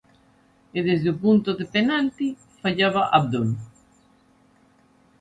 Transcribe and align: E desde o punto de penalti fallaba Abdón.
E 0.77 0.79
desde 0.89 1.07
o 1.13 1.19
punto 1.23 1.49
de 1.59 1.65
penalti 1.75 2.27
fallaba 2.61 3.03
Abdón. 3.17 3.49